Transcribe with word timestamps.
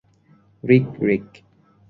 রিক, 0.63 0.87
রিক। 1.01 1.27